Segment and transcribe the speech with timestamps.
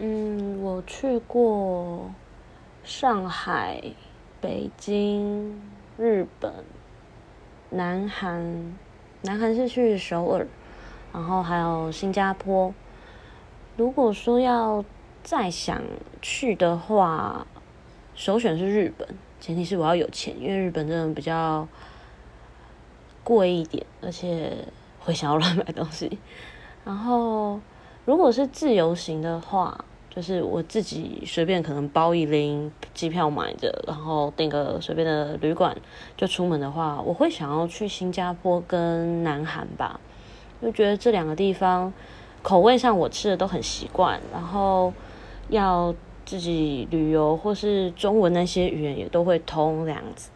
[0.00, 2.08] 嗯，我去过
[2.84, 3.82] 上海、
[4.40, 5.60] 北京、
[5.98, 6.64] 日本、
[7.70, 8.76] 南韩，
[9.22, 10.46] 南韩是去首尔，
[11.12, 12.72] 然后还有新加坡。
[13.76, 14.84] 如果说要
[15.24, 15.82] 再想
[16.22, 17.44] 去的话，
[18.14, 19.08] 首选是日本，
[19.40, 21.66] 前提是我要有钱，因为日本真的比较
[23.24, 24.64] 贵一点，而且
[25.00, 26.20] 会想要乱买东西。
[26.84, 27.60] 然后，
[28.08, 35.76] 如果是自由行的话，就是我自己随便可能包一拎，机票买着，然后订个随便的旅馆
[36.16, 40.00] 就出门的话，我会想要去新加坡跟南韩吧，
[40.62, 41.92] 就觉得这两个地方
[42.40, 44.90] 口味上我吃的都很习惯，然后
[45.50, 45.94] 要
[46.24, 50.30] 自己旅游或是中文那些语言也都会通这样子。